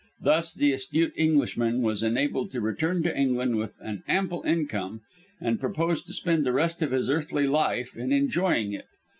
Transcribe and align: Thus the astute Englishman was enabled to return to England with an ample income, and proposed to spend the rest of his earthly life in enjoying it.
Thus 0.19 0.55
the 0.55 0.71
astute 0.71 1.13
Englishman 1.15 1.83
was 1.83 2.01
enabled 2.01 2.49
to 2.53 2.59
return 2.59 3.03
to 3.03 3.15
England 3.15 3.57
with 3.57 3.75
an 3.81 4.01
ample 4.07 4.41
income, 4.41 5.01
and 5.39 5.59
proposed 5.59 6.07
to 6.07 6.13
spend 6.13 6.43
the 6.43 6.53
rest 6.53 6.81
of 6.81 6.89
his 6.89 7.07
earthly 7.07 7.45
life 7.45 7.95
in 7.95 8.11
enjoying 8.11 8.73
it. 8.73 8.87